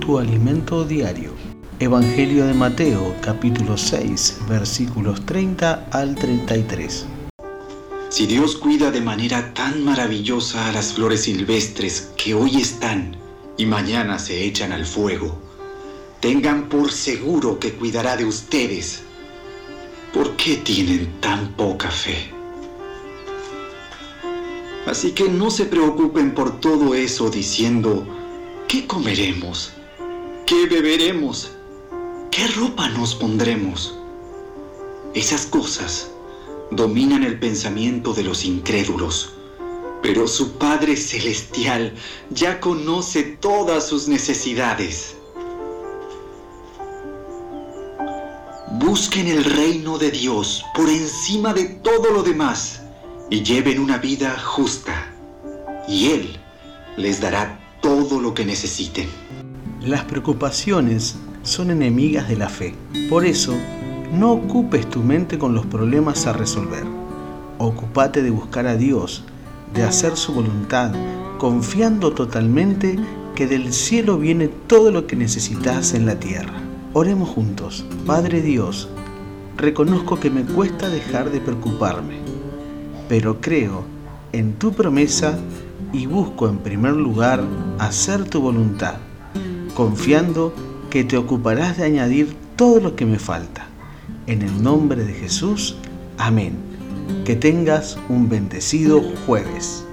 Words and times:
tu 0.00 0.18
alimento 0.18 0.84
diario. 0.84 1.32
Evangelio 1.78 2.46
de 2.46 2.54
Mateo 2.54 3.14
capítulo 3.20 3.76
6 3.76 4.38
versículos 4.48 5.24
30 5.26 5.88
al 5.90 6.14
33. 6.14 7.06
Si 8.08 8.26
Dios 8.26 8.56
cuida 8.56 8.90
de 8.90 9.00
manera 9.00 9.52
tan 9.54 9.84
maravillosa 9.84 10.68
a 10.68 10.72
las 10.72 10.92
flores 10.92 11.22
silvestres 11.22 12.12
que 12.16 12.34
hoy 12.34 12.60
están 12.60 13.16
y 13.56 13.66
mañana 13.66 14.18
se 14.18 14.44
echan 14.44 14.72
al 14.72 14.86
fuego, 14.86 15.38
tengan 16.20 16.68
por 16.68 16.90
seguro 16.92 17.58
que 17.58 17.72
cuidará 17.72 18.16
de 18.16 18.24
ustedes. 18.24 19.02
¿Por 20.14 20.36
qué 20.36 20.56
tienen 20.56 21.20
tan 21.20 21.52
poca 21.52 21.90
fe? 21.90 22.30
Así 24.86 25.12
que 25.12 25.28
no 25.28 25.50
se 25.50 25.64
preocupen 25.64 26.34
por 26.34 26.60
todo 26.60 26.94
eso 26.94 27.30
diciendo, 27.30 28.06
¿qué 28.68 28.86
comeremos? 28.86 29.72
¿Qué 30.46 30.66
beberemos? 30.66 31.52
¿Qué 32.30 32.46
ropa 32.48 32.88
nos 32.88 33.14
pondremos? 33.14 33.96
Esas 35.14 35.46
cosas 35.46 36.10
dominan 36.70 37.22
el 37.22 37.38
pensamiento 37.38 38.12
de 38.12 38.24
los 38.24 38.44
incrédulos, 38.44 39.34
pero 40.02 40.26
su 40.26 40.52
Padre 40.54 40.96
Celestial 40.96 41.94
ya 42.30 42.60
conoce 42.60 43.22
todas 43.22 43.86
sus 43.86 44.08
necesidades. 44.08 45.16
Busquen 48.72 49.28
el 49.28 49.44
reino 49.44 49.96
de 49.96 50.10
Dios 50.10 50.64
por 50.74 50.88
encima 50.88 51.54
de 51.54 51.64
todo 51.64 52.10
lo 52.10 52.22
demás 52.22 52.80
y 53.30 53.42
lleven 53.42 53.78
una 53.78 53.98
vida 53.98 54.38
justa, 54.38 55.14
y 55.86 56.10
Él 56.10 56.36
les 56.96 57.20
dará 57.20 57.60
todo 57.80 58.20
lo 58.20 58.34
que 58.34 58.44
necesiten. 58.44 59.08
Las 59.84 60.04
preocupaciones 60.04 61.16
son 61.42 61.70
enemigas 61.70 62.28
de 62.28 62.36
la 62.36 62.48
fe. 62.48 62.74
Por 63.08 63.24
eso, 63.24 63.54
no 64.12 64.32
ocupes 64.32 64.88
tu 64.88 65.00
mente 65.00 65.38
con 65.38 65.54
los 65.54 65.66
problemas 65.66 66.26
a 66.26 66.32
resolver. 66.32 66.84
Ocúpate 67.58 68.22
de 68.22 68.30
buscar 68.30 68.66
a 68.66 68.76
Dios, 68.76 69.24
de 69.74 69.82
hacer 69.82 70.16
su 70.16 70.32
voluntad, 70.34 70.92
confiando 71.38 72.12
totalmente 72.12 72.98
que 73.34 73.46
del 73.46 73.72
cielo 73.72 74.18
viene 74.18 74.48
todo 74.48 74.90
lo 74.90 75.06
que 75.06 75.16
necesitas 75.16 75.94
en 75.94 76.06
la 76.06 76.18
tierra. 76.18 76.54
Oremos 76.92 77.28
juntos. 77.30 77.84
Padre 78.06 78.40
Dios, 78.40 78.88
reconozco 79.56 80.20
que 80.20 80.30
me 80.30 80.42
cuesta 80.42 80.88
dejar 80.88 81.30
de 81.30 81.40
preocuparme 81.40 82.32
pero 83.12 83.42
creo 83.42 83.84
en 84.32 84.54
tu 84.54 84.72
promesa 84.72 85.38
y 85.92 86.06
busco 86.06 86.48
en 86.48 86.56
primer 86.56 86.94
lugar 86.94 87.44
hacer 87.78 88.24
tu 88.24 88.40
voluntad, 88.40 88.94
confiando 89.74 90.52
que 90.90 91.04
te 91.04 91.16
ocuparás 91.16 91.78
de 91.78 91.84
añadir 91.84 92.36
todo 92.56 92.80
lo 92.80 92.96
que 92.96 93.06
me 93.06 93.18
falta. 93.18 93.66
En 94.26 94.42
el 94.42 94.62
nombre 94.62 95.04
de 95.04 95.14
Jesús, 95.14 95.76
amén. 96.18 96.54
Que 97.24 97.34
tengas 97.34 97.98
un 98.08 98.28
bendecido 98.28 99.02
jueves. 99.26 99.84